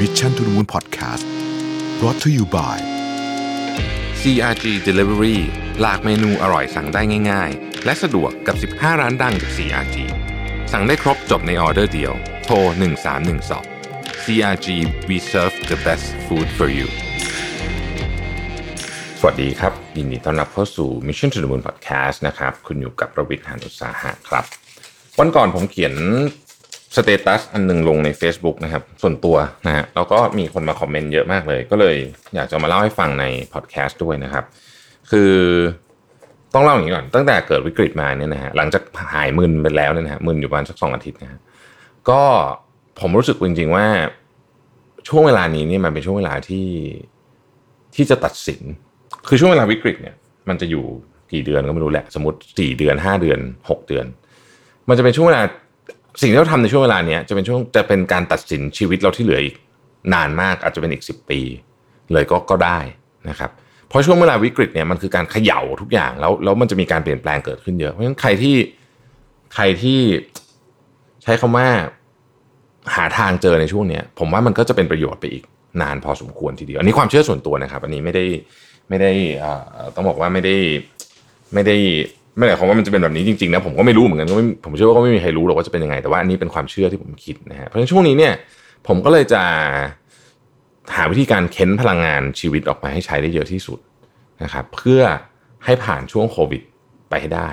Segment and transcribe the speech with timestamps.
[0.00, 1.24] Mission to the Moon Podcast
[2.00, 2.76] brought to you by
[4.20, 5.38] CRG Delivery
[5.80, 9.96] หลากเมนูอร่อยสั่งได้ง่าย ๆ และสะดวกกับ 15 ร้านดังจาก CRG
[10.72, 12.12] สั่งได้ครบจบในออเดอร์เดียว
[12.44, 12.56] โทร
[13.40, 14.66] 1312 CRG
[15.08, 16.88] we serve the best food for you
[19.20, 24.44] สวัสดีครับ ยินดีต้อนรับเข้าสู่ Mission to the Moon Podcast นะครับ คุณอยู่กับประวิทย์หานุสาหะครับ
[25.18, 25.94] วันก่อนผมเขียน
[26.96, 29.36] สเตตัสอันหนึ่งลงใน Facebook นะครับ ส่วนตัว
[29.66, 31.96] นะฮะแล้วก็มีคนมาคอมเมนต์เยอะมากเลย ก็เลย
[32.34, 34.44] อยากจะมาเล่าให้ฟังในพอดแคสต์ด้วยนะครับ
[35.10, 35.32] คือ
[36.54, 38.82] ต้องเล่าอย่างนี้ก่อน ตั้งแต่เกิดวิกฤตมาเนี่ยนะฮะหลังจาก
[39.14, 41.40] หายมึนไปแล้วเนี่ยนะฮะมึนอยู่ประมาณสักสองอาทิตย์นะฮะ
[42.10, 42.20] ก็
[43.00, 43.86] ผมรู้สึกจริงๆว่า
[45.08, 46.68] ช่วงเวลานี้เนี่ยมันเป็นช่วงเวลาที่
[47.94, 48.60] ที่จะตัดสิน
[49.28, 50.14] คือช่วงเวลาวิกฤตเนี่ย
[50.48, 50.84] มันจะอยู่
[51.32, 53.38] กี่เดือนก็ไม่รู้แหละ สมมติสี่เดือนห้าเดือน
[53.70, 54.06] หกเดือน
[54.88, 55.42] มันจะเป็นช่วงเวลา
[56.20, 59.54] สิ่งที่เราทำในช่วงเวลานี้จะเป็นช่วงจะเป็นการตัดสินชีวิตเราที่เหลืออีก
[60.14, 61.40] นานมากอาจจะเป็นอีกสิบปี
[62.12, 62.78] เลยก็ก็ได้
[63.28, 63.50] นะครับ
[63.88, 68.56] เพราะช่วงเวลาวิกฤตเนี่ยมันคือการเขย่าทุกอย่างแล้วแล้วมันจะมีการเปลี่ยนแปลงเกิดขึ้นเยอะเพราะฉะนั้นใครที่
[69.54, 70.00] ใครที่
[71.22, 71.68] ใช้คำว่า
[72.94, 75.44] หาทางเจอในช่วงเนี้ยผมว่ามันก็จะเป็นประโยชน์ไปอีก
[75.82, 78.24] นานพอสมควรทีเดียวอันนี้ความเชื่อส่วนตัวนะครับ อันนี้ไม่ได้
[78.88, 79.12] ไม่ได้
[79.44, 79.62] อ่า
[79.94, 80.56] ต้องบอกว่าไม่ได้
[81.54, 81.76] ไม่ได้
[82.38, 88.32] ไม่ได้ความว่ามันจะเป็นแบบนี้จริงๆนะผมก็ไม่รู้เหมือนกันก็ไม่ผมเชื่อว่าก็ไม่มีใครรู้หรอกว่าจะเป็นยังไงแต่ว่าอันนี้เป็นความเชื่อที่ผมคิดนะฮะเพราะฉะนั้นช่วงนี้เนี่ย
[88.88, 89.42] ผมก็เลยจะ
[90.96, 93.78] หาวิธีการเค้นพลังงานชีวิตออกมาให้ใช้ได้เยอะที่สุด
[94.42, 95.00] นะครับเพื่อ
[95.64, 96.62] ให้ผ่านช่วงโควิด
[97.10, 97.48] ไปให้ได้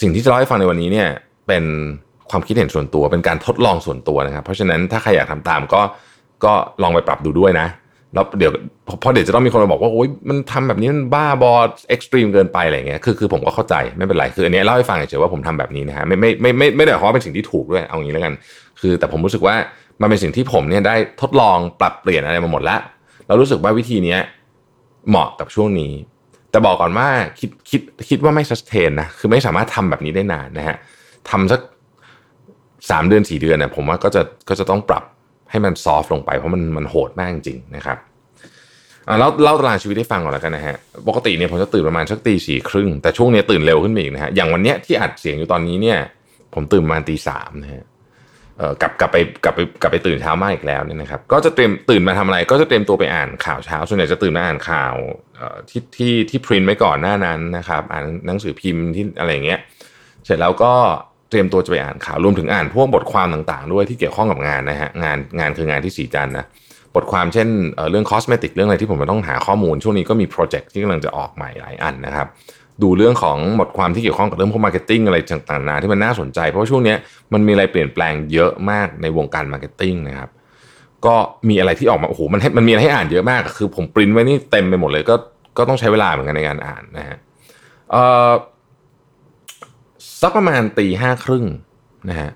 [0.00, 1.08] สิ่งที่จะเล่าให้ฟังในวันนี้เนี่ย
[1.46, 1.64] เป็น
[2.30, 5.82] ความคิดเห็นส่วนตัวเป็นการทดลองส่วนตัวนะครับ เพราะฉะนั้นถ้าใครอยากทำตามก็
[6.44, 7.66] ก็ลองไปปรับดูด้วยนะ
[8.14, 8.52] แล้วเดี๋ยว
[9.02, 11.52] พราะเดี๋ยวจะต้องมีคนมาบอกว่าโอ๊ยมันทำแบบนี้มันบ้าบอ
[11.88, 18.32] เอ็กซ์ตรีมเกินไปอะไรเงี้ยคือคือผมก็เข้าใจไม่เป็นไรคืออันนี้เล่าให้ฟังเฉยๆว่าผมทำแบบนี้นะฮะไม่ไม่ไม่ไม่ไม่ได้หมายความว่าเป็นสิ่งที่ถูกด้วยเอางี้แล้วกัน
[18.80, 19.54] คือ แต่ผมรู้สึกว่า
[20.00, 22.80] มันเป็นสิ่งที่ผมเนี่ยได้ทดลองปรับเปลี่ยนอะไรมาหมดแล้ว
[23.26, 24.20] เรารู้สึกว่าวิธีเนี้ย
[25.08, 25.92] เหมาะกับช่วงนี้
[26.50, 27.08] แต่บอกก่อนว่า
[27.38, 30.76] คิดคิดคิดว่าไม่สแตนนะคือไม่สามารถทำแบบนี้ได้นานนะฮะ
[31.30, 31.60] ทำสัก
[32.90, 35.04] สามเดือนสี่เดือนเนี่ยผมว่าก็จะก็จะต้องปรับ
[35.50, 37.98] ให้มันซอฟลงไปเพราะมันมันโหดมากจริงๆนะครับ
[39.18, 40.76] เล่าเล่าตารางชีวิตให้ฟังก่อนแล้วกันนะฮะ
[41.08, 45.98] ปกติเนี่ยผมจะตื่นประมาณสักตีสี่ครึ่งแต่ช่วงนี้ตื่นเร็วขึ้นมาอีกนะฮะ อย่างวันเนี้ยที่อัดเสียงอยู่ตอนนี้เนี่ย
[46.54, 47.84] ผมตื่นประมาณตีสามนะฮะ
[48.58, 54.94] เอ่อกลับกลับไปกลับไปกลับไปตื่นเช้ามากอีกแล้วเนี่ยนะครับ ก็จะเตรียมตื่นมาทำอะไร ก็จะเตรียมตัวไปอ่านข่าวเช้า ส่วนใหญ่จะตื่นมาอ่านข่าว
[55.36, 59.60] เอ่อที่ที่ที่พิมพ์ไว้ก่อนหน้านั้นนะครับ อ่านหนังสือพิมพ์ที่อะไรเงี้ย
[60.24, 60.72] เสร็จแล้วก็
[61.30, 66.46] เตรียมตัวจะไปอ่านข่าว รวมถึงอ่านพวกบทความต่างๆ ด้วยที่เกี่ยวข้องกับงานนะฮะ งานงานคืองานที่สีจันนะ
[66.96, 67.48] บทความเช่น
[67.90, 72.26] เรื่อง cosmetic เรื่องอะไรที่ผมต้องหาข้อมูล ช่วงนี้ก็มี project ที่กำลังจะออกใหม่หลายอันนะครับ
[72.82, 76.94] ดูเรื่องของบทความที่เกี่ยวข้องกับเรื่องพวก marketing อะไรต่างๆนาที่มันน่าสนใจ เพราะว่าช่วงนี้
[77.32, 80.30] มันมีอะไรเปลี่ยนแปลงเยอะมากในวงการ marketing นะครับ
[81.06, 81.14] ก็
[81.48, 85.14] มีอะไรที่ออกมาโอ้โหมันมันมีอะไรให้อ่านเยอะมากคือผมปริ้นไว้นี่เต็มไปหมดเลยก็
[85.58, 87.18] ก็ต้องใช้เวลาเหมือนกันในการอ่านนะฮะ
[90.20, 91.44] สักประมาณตีห้าครึ่ง
[92.08, 92.30] นะฮะ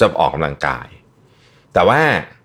[0.00, 0.86] จะออกกำลังกาย
[1.74, 2.00] แต่ว่า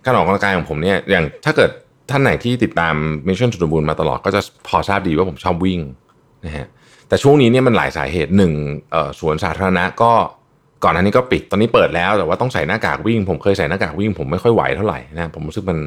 [0.06, 1.72] การออกกำลังกายของผมเนี่ยอย่างถ้าเกิด
[2.10, 2.96] ท่านไหนที่ติดตาม
[3.28, 5.80] Mission to the Moon มาตลอดก็จะพอทราบดีว่าผมชอบวิ่ง
[6.46, 6.68] นะฮะ
[7.08, 8.52] แต่ช่วงนี้เนี่ยมันหลายสาเหตุหนึ่ง
[9.20, 10.12] สวนสาธารณะก็
[10.84, 15.80] ก่อนหน้านี้ก็ปิดตอนนี้เปิดแล้วแต่ว่าต้องใส่หน้ากากวิ่ง ผมเคยใส่หน้ากากวิ่ง ผมไม่ค่อยไหวเท่าไหร่นะผมรู้สึกมัน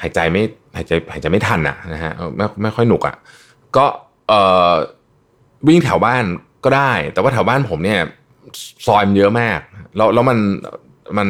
[0.00, 0.42] หายใจไม่
[0.76, 3.16] หายใจหายใจไม่ทันอะนะฮะไม่ไม่ค่อยหนุกอะ
[3.76, 3.84] ก็
[4.28, 4.40] เอ่
[4.70, 4.72] อ
[5.68, 6.24] วิ่งแถวบ้าน
[6.64, 8.00] ก็ได้ แต่ว่าแถวบ้านผมเนี่ย
[8.86, 9.58] ซอยมันเยอะมาก
[9.96, 10.38] แล้วแล้วมัน
[11.18, 11.28] มัน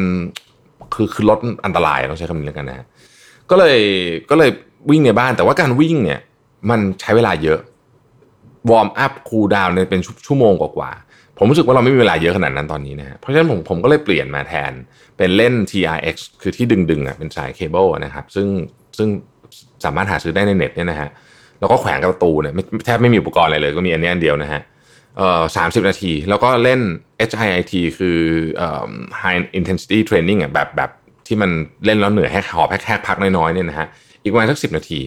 [0.94, 2.86] คือคือรถอันตรายต้องใช้คำนี้แล้วกันนะฮะ
[3.50, 3.78] ก็เลย
[4.30, 4.50] ก็เลย
[4.90, 6.20] วิ่งในบ้านแต่ว่าการวิ่งเนี่ย
[6.70, 7.60] มันใช้เวลาเยอะ
[8.70, 14.72] warm up cool down เนี่ยเป็นชั่วโมงกว่าๆผมรู้สึกว่าเราไม่มีเวลาเยอะขนาดนั้นตอนนี้นะฮะเพราะฉะนั้นผมผมก็เลยเปลี่ยนมาแทน
[15.16, 18.46] เป็นเล่น TRX คือที่ดึงดึงอะเป็นสายเคเบิลนะครับ ซึ่ง
[18.98, 19.08] ซึ่ง
[19.84, 21.08] สามารถหาซื้อได้ในเน็ตเนี่ยนะฮะ
[21.60, 24.60] แล้วก็แขวนกับประตูเนี่ยแทบไม่มีอุปกรณ์อะไรเลยก็มีอันนี้อันเดียวนะฮะ
[25.56, 26.80] สามสิบนาที แล้วก็เล่น
[27.28, 28.18] HIIT คือ
[28.60, 28.90] ออ
[29.20, 30.90] High Intensity Training อะแบบแบบ
[31.26, 31.50] ที่มัน
[31.84, 33.86] เล่นแล้วเหนื่อยให้หอบแค่พักน้อยๆเนี่ยนะฮะ
[34.22, 35.00] อีกประมาณสักสิบนาที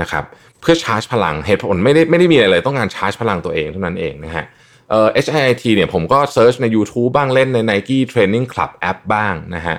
[0.00, 0.24] นะครับ
[0.60, 4.44] เพื่อชาร์จพลังเหตุผลไม่ได้ไม่ได้มีอะไรเลยต้องการชาร์จพลังตัวเองเท่านั้นเองนะฮะ
[4.90, 9.76] เอ่อ HIIT เนี่ยผมก็ search ใน YouTube บ้างเล่นใน Nike Training Club แอปบ้างนะฮะ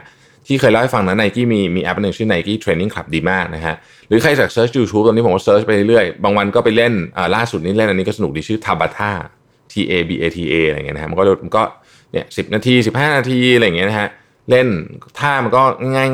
[0.47, 3.75] ที่เคยเล่าให้ฟังนะ Nike มีมีแอปหนึ่งชื่อ Nike Training Club ดีมากนะฮะ
[4.07, 9.11] หรือใครจะ search YouTube ตอนนี้ผมก็ search ไปเรื่อยๆบางวันก็ไปเล่นอ่าล่าสุดนี้เล่นอันนี้ก็สนุกดีชื่อ Tabata
[9.71, 11.63] T A B A T A อะไรเงี้ยนะฮะมันก็มันก็
[12.11, 14.09] เนี่ยสิบนาทีสิบห้านาทีอะไรเงี้ยนะฮะ
[14.49, 14.67] เล่น
[15.19, 15.63] ท่ามันก็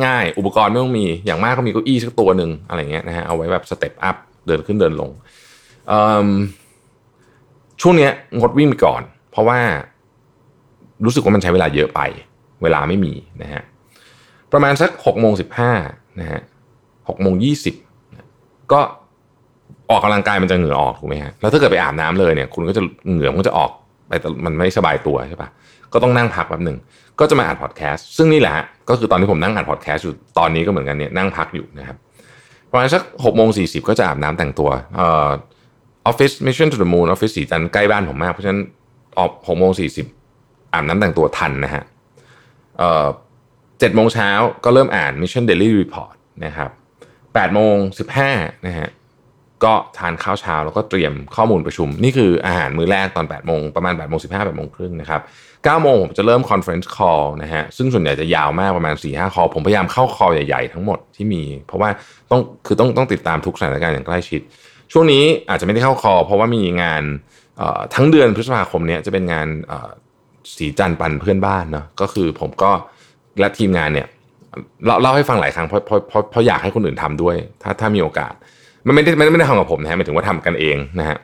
[0.06, 4.16] ง่าย ๆ อุปกรณ์ไม่ต้องมีอย่างมากก็มีเก้าอี้สักตัวหนึ่งอะไรเงี้ยนะฮะเอาไว้แบบ step up
[4.48, 5.10] เดินขึ้นเดินลง
[7.82, 9.02] ช่วงเนี้ยงดวิ่งไปก่อน
[9.32, 9.60] เพราะว่า
[11.06, 12.02] รู้สึกว่ามันใช้เวลาเยอะไป
[12.64, 13.64] เวลาไม่มีนะฮะ
[14.52, 15.72] ประมาณสักหกโมงสิบห้า
[16.20, 16.42] นะฮะ
[17.08, 17.76] หกโมงยี่สิบ
[18.72, 18.82] ก็
[19.90, 22.82] ออกกำลังกายมันจะเหงื่อออกถูกไหมฮะแล้วถ้าเกิดไปอาบน้ำเลยเนี่ยคุณก็จะ
[23.12, 23.72] เหงื่อมันก็จะออก
[24.08, 25.50] ไปแต่มันไม่สบายตัวใช่ปะ
[25.94, 26.78] ก็ต้องนั่งพักแป๊บหนึ่ง
[27.20, 28.54] ก็จะมาอัดพอดแคสต์ซึ่งนี่แหละ
[28.90, 31.98] ก็คือตอนที่ผมนั่งอัดพอดแคสต์อยู่ตอนนี้ก็เหมือนกันเนี่ยนั่งพักอยู่นะครับ
[32.72, 35.30] ประมาณสักหกโมงสี่สิบก็จะอาบน้ำแต่งตัวเอ่อ
[36.08, 38.62] ออฟฟิศ Mission To The Moon ออฟฟิศสีจันใกล้บ้านผมมาก เพราะฉะนั้น
[39.18, 40.06] ออกหกโมงสี่สิบ
[40.74, 41.84] อาบน้ำแต่งตัวทันนะฮะ
[42.78, 43.06] เอ่อ
[43.80, 44.30] เจ็ดโมงเช้า
[44.64, 46.70] ก็เริ่มอ่าน Mission Daily Report นะครับ
[47.34, 48.32] แปดโมงสิบห้า
[48.68, 48.88] นะฮะ
[49.64, 55.22] ก็ทานข้าวเช้าแล้วก็เตรียมข้อมูลประชุม นี่คืออาหารมื้อแรกตอน8โมงประมาณ8โมง15 8โมงครึ่งนะครับ
[55.56, 61.90] 9โมงผมจะเริ่ม conference call นะฮะซึ่งส่วนใหญ่จะยาวมากประมาณ4-5 call ผมพยายามเข้า call ใหญ่ๆทั้งหมดที่มี เพราะว่า
[62.32, 64.42] ต้องคือต้องต้องติดตามทุกสถานการณ์อย่างใกล้ชิด
[64.92, 67.04] ช่วงนี้อาจจะไม่ได้เข้า call เพราะว่ามีงาน
[67.96, 69.48] ทั้งเดือนพฤษภาคมเนี้ยจะเป็นงาน
[70.58, 72.72] สีจันปันเพื่อนบ้านเนาะก็คือผมก็
[73.40, 74.08] และทีมงานเนี่ย
[75.02, 78.34] เล่าให้ฟังหลายครั้งเพราะเพราะเพราะเพราะอยากให้คนอื่นทำด้วย ถ้าถ้ามีโอกาส
[78.86, 81.18] มันไม่ได้ไม่ได้ทำกับผมนะฮะหมายถึงว่าทำกันเองนะฮะ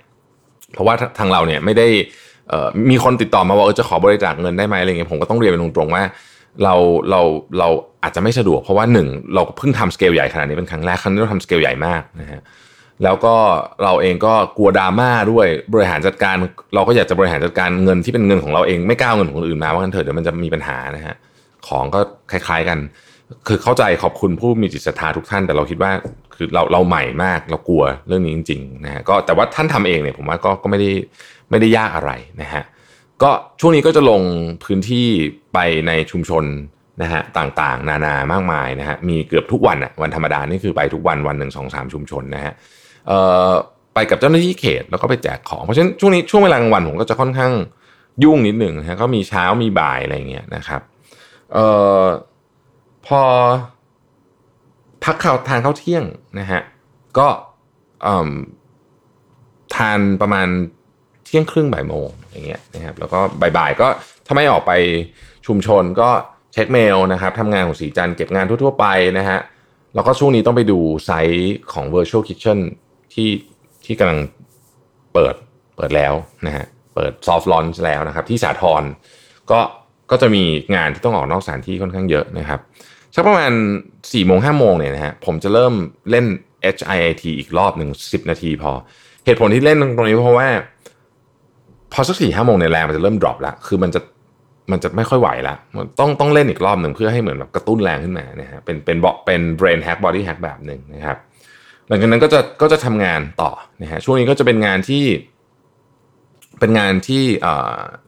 [0.74, 1.88] เพราะว่าทางเราเนี่ยไม่ได้
[2.90, 6.04] มีคนติดต่อมาว่าจะขอบริจาคเงินได้ไหมอะไรเงี้ยผมก็ต้องเรียนเป็นตรงๆว่า
[6.64, 6.76] เรา
[7.10, 7.22] เรา
[7.60, 7.70] เรา
[8.04, 12.42] อาจจะไม่สะดวกเพราะว่าหนึ่งเราเพิ่งทำสเกลใหญ่ขนาดนี้เป็นครั้งแรกครั้งนี้เราทำสเกลใหญ่มากนะฮะ
[13.04, 13.36] แล้วก็
[13.84, 16.36] เราเองก็กลัวดราม่าด้วยบริหารจัดการ
[16.76, 21.16] เราก็อยากจะบริหารจัดการเงินที่เป็นเงินของเราเองไม่ก้าวเงินของคนอื่นมาว่ากันเถอะเดี๋ยวมันจะมีปัญหานะฮะ
[21.68, 22.00] ของก็
[22.32, 22.78] คล้าย ๆกัน
[23.48, 25.92] คือเข้าใจขอบคุณผู้มีจิตศรัทธาทุกท่าน แต่เราคิดว่า
[26.36, 30.92] คือเราเราใหม่มากเรากลัวเรื่องนี้จริงๆนะฮะก็แต่ว่าท่านทำเองเนี่ยผมว่าก็ก็ไม่ได้
[31.50, 32.12] ไม่ได้ยากอะไร
[32.42, 32.64] นะฮะ
[33.24, 34.22] ก็ช่วงนี้ก็จะลง
[34.64, 35.08] พื้นที่
[35.54, 36.44] ไปในชุมชน
[37.02, 42.54] นะฮะต่างๆ นานามากมายนะฮะมีเกือบทุกวันอะวันธรรมดานี่คือไปทุกวันวันหนึ่งสองสามชุมชนนะฮะ
[43.08, 43.52] เอ่อ
[43.94, 47.54] ไปกับเจ้าหน้าที่เขตแล้วก็ไปแจกของเพราะฉะนั้นช่วงนี้ช่วงเวลากลางวันผมก็จะค่อนข้าง
[48.24, 50.82] ยุ่งนิดหนึ่งนะฮะก็มีเช้ามีบ่ายอะไรเงี้ยนะครับ
[51.54, 51.66] เอ่
[52.02, 52.04] อ
[53.08, 53.22] พอ
[55.04, 56.04] พักข่าวทานข้าวเที่ยง
[56.40, 56.62] นะฮะ
[57.18, 57.28] ก็
[59.76, 60.48] ทานประมาณ
[61.26, 63.88] เที่ยงครึ่งบ่ายโมงอย่างเงี้ยนะครับแล้วก็บ่ายๆก็
[64.26, 64.72] ถ้าไม่ออกไป
[65.48, 66.10] ชุมชนก็
[66.54, 68.86] เช็คเมลนะครับทำงานของสีจันเก็บงานทั่วๆไป
[69.18, 69.40] นะฮะ
[69.96, 72.60] แล้วก็ช่วงนี้ต้องไปดูไซต์ของ Virtual Kitchen
[73.14, 73.30] ที่
[73.86, 74.20] ที่กำลัง
[75.14, 75.36] เปิด
[75.76, 76.14] เปิดแล้ว
[76.46, 76.66] นะฮะ
[76.96, 78.84] เปิด soft launch แล้วนะครับ ที่สาทร
[79.52, 79.60] ก็
[80.12, 80.44] ก็จะมี
[80.76, 82.60] งานที่ต้องออกนอกสถานที่ค่อนข้างเยอะนะครับ
[83.16, 83.52] สักประมาณ
[83.92, 85.74] 4ี่โมงห้าโมงเนี่ยนะฮะผมจะเริ่ม
[86.10, 86.26] เล่น
[86.76, 88.72] HIIT อีกรอบหนึ่งสิบนาทีพอ
[89.26, 90.48] เหตุผลที่เล่นตรงนี้เพราะว่า
[91.94, 94.02] พอสักสี่ห้าโมงในแรงมันจะเริ่มดรอปละคือมันจะ
[94.72, 101.18] มันจะไม่ค่อยไหวละมันต้องต้องเล่นอีกรอบหนึ่งเพื่อให้เหมือนแบบกระตุ้นแรงขึ้นมานะฮะเป็นเป็นบอกเป็น brain hack body hack แบบหนึ่งนะครับ
[101.88, 103.52] หลังจากนั้นก็จะก็จะทำงานต่อ
[103.82, 105.04] นะฮะช่วงนี้ก็จะเป็นงานที่
[106.60, 107.24] เป็นงานที่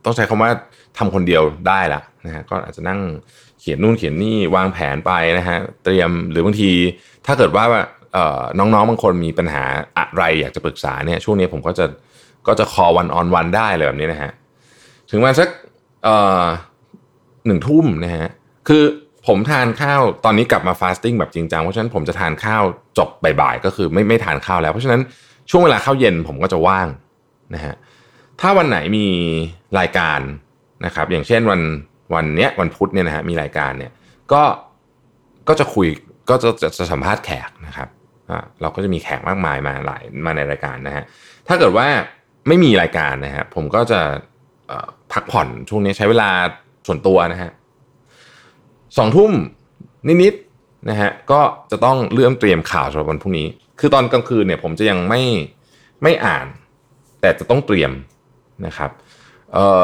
[0.06, 0.52] ต้องใช้คำว่า
[0.98, 3.00] ทำคนเดียวได้ละนะฮะก็อาจจะนั่ง
[3.60, 6.72] เขียนนู่นเขียนนี่วางแผนไปนะฮะเตรียมหรือบางที
[7.26, 7.66] ถ้าเกิดว่า
[8.60, 9.64] น้องๆบางคนมีปัญหา
[9.98, 11.86] อะไรอยากจะปรึกษาเนี่ยช่วงนี้ผมก็จะ
[12.48, 14.32] ก็จะคอวันออนวันได้เลยแบบนี้นะฮะ
[15.10, 15.50] ถึงมาสัก
[17.46, 18.28] หนึ่งทุ่มนะฮะ
[18.68, 18.84] คือ
[19.28, 22.64] ผมทานข้าวตอนนี้กลับมาฟาสติ้งแบบจริงจังเพราะฉะนั้นผมจะทานข้าว
[22.98, 25.02] จบบ่ายๆก็คือไม่ไม่ทานข้าวแล้ว เพราะฉะนั้น
[25.50, 26.88] ช่วงเวลาข้าวเย็นผมก็จะว่าง
[27.56, 27.76] นะฮะ
[28.42, 29.08] ถ้าวันไหนมี
[29.80, 30.20] รายการ
[30.86, 31.62] นะครับ อย่างเช่นวัน
[32.14, 33.92] วันเนี้ยวันพุธเนี่ยนะฮะมีรายการเนี่ย
[34.34, 34.44] ก็
[35.48, 35.88] ก็จะคุย
[36.30, 36.50] ก็จะ
[36.80, 37.90] จะสัมภาษณ์แขกนะครับ
[38.62, 41.04] เราก็จะมีแขกมากมายมาหลายมาในรายการนะฮะ
[41.48, 41.88] ถ้าเกิดว่า
[42.48, 44.00] ไม่มีรายการนะฮะผมก็จะ
[45.14, 46.30] พักผ่อนช่วงนี้ใช้เวลา
[46.88, 47.52] ส่วนตัวนะฮะ
[48.98, 49.32] สองทุ่ม
[50.24, 51.40] นิดๆนะฮะก็
[51.72, 53.48] จะต้องเริ่มเตรียมข่าวสำหรับวันพรุ่งนี้
[53.80, 55.22] คือตอนกลางคืนเนี่ยผมจะยังไม่
[56.04, 56.48] ไม่อ่าน
[57.22, 57.92] แต่จะต้องเตรียม
[58.66, 58.92] นะครับ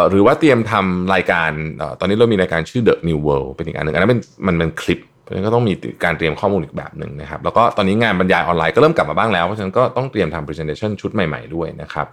[0.09, 1.51] หรือว่าเตรียมทำรายการ
[1.81, 5.73] อตอนนี้เรามีรายการชื่อ The New World เป็นอีกอันหนึ่งอันนั้นเป็นมันเป็นคลิปเพราะฉะนั้นก็ต้องมี
[6.03, 12.07] การเตรียมข้อมูลอีกแบบหนึ่งนะครับ แล้วก็ตอนนี้งานบรรยายออนไลน์ก็เริ่มกลับมาบ้างแล้ว เพราะฉะนั้นก็ต้องเตรียมทำ presentation ชุดใหม่ๆด้วยนะครับ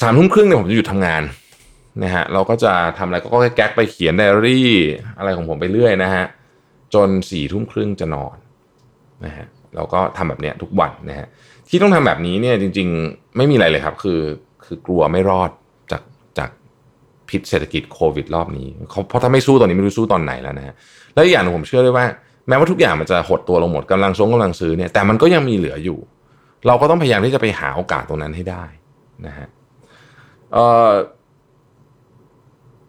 [0.00, 1.22] สามทุ่มครึ่งเนี่ยผมจะหยุดทำงาน
[2.04, 4.70] นะฮะเราก็จะทำอะไรก็แก๊กไปเขียนไดอารี่
[5.18, 6.24] อะไรของผมไปเรื่อยนะฮะ
[6.94, 8.36] จนสี่ทุ่มครึ่งจะนอน
[9.24, 9.46] นะฮะ
[9.76, 11.26] เราก็ทำแบบเนี้ยทุกวันนะฮะ
[11.68, 14.20] ที่ต้องทำแบบนี้เนี่ยจริง ๆ ไม่มีอะไรเลยครับ คือ
[14.72, 15.50] คือกลัวไม่รอด
[15.92, 16.02] จาก
[16.38, 16.50] จาก
[17.28, 18.68] พิษเศรษฐกิจโควิดรอบนี้
[19.08, 20.74] เพราะถ้าไม่สู้ตอนนี้ไม่รู้สู้ตอนไหนแล้วนะฮะ
[21.14, 22.06] แล้วอย่างนึงผมเชื่อด้วยว่า
[22.48, 25.98] แม้ว่าทุกอย่างมันจะหดตัวลงหมดกำลังซงกำลังซื้อเนี่ยแต่มันก็ยังมีเหลืออยู่
[26.66, 28.64] เราก็ต้องพยายามที่จะไปหาโอกาสตรงนั้นให้ได้
[29.26, 29.48] นะฮะ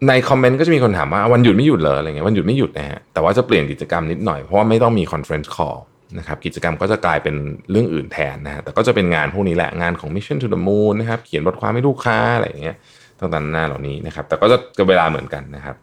[0.07, 5.75] ในคอมเมนต์ก็จะมีคนถามว่าวันหยุดไม่หยุดเลยอะไรเงี้ยวันหยุดไม่หยุดนะฮะแต่ว่าจะเปลี่ยนกิจกรรมนิดหน่อยเพราะว่าไม่ต้องมี conference call
[6.17, 7.35] นะครับกิจกรรมก็จะกลายเป็น
[7.71, 12.77] เรื่องอื่นแทนนะฮะแต่ก็จะเป็นงานพวกนี้แหละงานของ Mission to the Moon นะครับเขียนบทความให้ลูกค้าอะไรอย่างเงี้ย
[13.19, 15.75] ต่างๆหน้าเหล่านี้นะครับ แต่ก็จะกับเวลาเหมือนกันนะครับ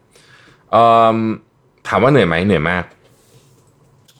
[1.87, 2.83] ถามว่าเหนื่อยไหมเหนื่อยมาก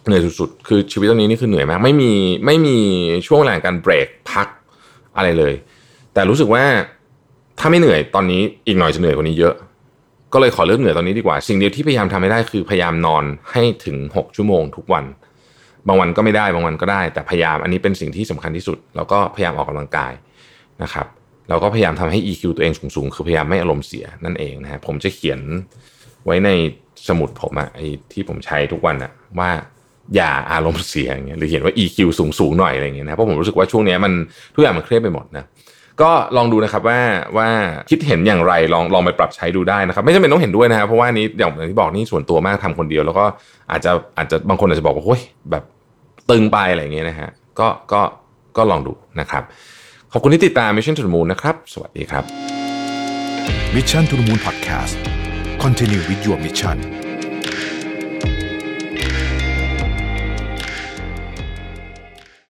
[0.08, 2.12] เหนื่อยสุดๆคือชีวิตตอนนี้นี่คือเหนื่อยมาก ไม่มี
[2.46, 2.78] ไม่มี
[3.28, 4.48] ช่วงเวลาการเบรกพัก
[5.16, 5.54] อะไรเลย
[6.14, 6.64] แต่รู้สึกว่า
[7.60, 9.56] ถ้าไม่เหนื่อยตอนนี้อีกหน่อยจะเหนื่อยกว่านี้เยอะ
[10.34, 15.06] ก็เลยขอเลิกเหนื่อยตอนนี้ดีกว่า สิ่งเดียวที่พยายามทำให้ได้คือพยายามนอนให้ถึง 6 ชั่วโมงทุกวัน
[15.88, 20.14] บางวันก็ไม่ได้บางวันก็ได้ แต่พยายามอันนี้เป็นสิ่งที่สำคัญที่สุด แล้วก็พยายามออกกำลังกาย
[20.84, 21.08] นะครับ
[21.50, 25.40] เราก็พยายามทำให้ EQ ตัวเองสูงๆ คือพยายามไม่อารมณ์เสียนั่นเองนะฮะผมจะเขียน
[26.26, 26.50] ไว้ใน
[27.08, 27.80] สมุดผมอะไอ
[28.12, 29.50] ที่ผมใช้ทุกวันอะว่า
[30.16, 34.14] อย่าอารมณ์เสียอย่างเงี้ยหรือเขียนว่า EQ สูงสูงๆหน่อยอะไรเงี้ยนะเพราะผมรู้สึกว่าช่วงนี้มัน
[34.56, 35.46] ทุกอย่างมันเครียดไปหมดนะ
[36.02, 37.00] ก็ลองดูนะครับว่า
[37.38, 37.48] ว่า
[37.90, 43.26] คิดเห็นอย่างไรลองลองไปปรับใช้ดูได้นะครับ ไม่จำเป็นต้องเห็นด้วยนะครับเพราะว่านี้อย่างที่บอกนี่ส่วนตัวมากทำคนเดียว แล้วก็
[43.72, 45.22] อาจจะอาจจะบางคนอาจจะบอกว่าโอ้ย
[45.52, 45.64] แบบ
[46.30, 47.30] ตึงไปอะไรอย่างเงี้ยนะฮะ
[47.60, 48.02] ก็ก็
[48.58, 49.44] ก็ลองดูนะครับ
[50.14, 52.24] ขอบคุณที่ติดตาม Mission to the Moon นะครับ สวัสดีครับ
[53.76, 54.96] Mission to the Moon Podcast
[55.64, 56.78] Continue with your mission